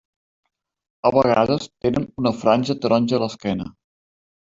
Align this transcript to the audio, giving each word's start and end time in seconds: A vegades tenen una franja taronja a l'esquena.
A 1.09 1.11
vegades 1.17 1.69
tenen 1.87 2.09
una 2.25 2.35
franja 2.43 2.79
taronja 2.83 3.21
a 3.21 3.25
l'esquena. 3.29 3.73